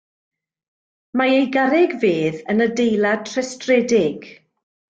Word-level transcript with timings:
Mae 1.21 1.33
ei 1.41 1.45
garreg 1.57 1.93
fedd 2.05 2.41
yn 2.55 2.65
adeilad 2.67 3.31
rhestredig. 3.35 4.29